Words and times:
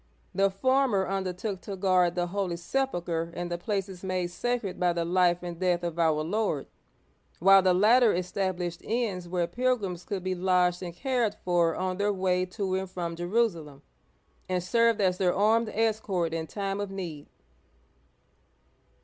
The 0.33 0.49
former 0.49 1.07
undertook 1.07 1.61
to 1.61 1.75
guard 1.75 2.15
the 2.15 2.25
Holy 2.25 2.57
Sepulcher 2.57 3.31
and 3.35 3.51
the 3.51 3.57
places 3.59 4.03
made 4.03 4.31
sacred 4.31 4.79
by 4.79 4.93
the 4.93 5.05
life 5.05 5.43
and 5.43 5.59
death 5.59 5.83
of 5.83 5.99
our 5.99 6.23
Lord, 6.23 6.65
while 7.37 7.61
the 7.61 7.75
latter 7.75 8.11
established 8.11 8.81
inns 8.81 9.27
where 9.29 9.45
pilgrims 9.45 10.03
could 10.03 10.23
be 10.23 10.33
lodged 10.33 10.81
and 10.81 10.95
cared 10.95 11.35
for 11.45 11.75
on 11.75 11.97
their 11.97 12.11
way 12.11 12.47
to 12.47 12.73
and 12.73 12.89
from 12.89 13.15
Jerusalem, 13.15 13.83
and 14.49 14.63
served 14.63 14.99
as 15.01 15.19
their 15.19 15.35
armed 15.35 15.69
escort 15.69 16.33
in 16.33 16.47
time 16.47 16.79
of 16.81 16.89
need. 16.89 17.27